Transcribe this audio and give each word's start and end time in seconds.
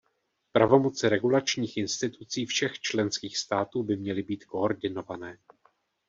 Pravomoci 0.51 1.09
regulačních 1.09 1.77
institucí 1.77 2.45
všech 2.45 2.79
členských 2.79 3.37
států 3.37 3.83
by 3.83 3.97
měly 3.97 4.23
být 4.23 4.45
koordinované. 4.45 5.37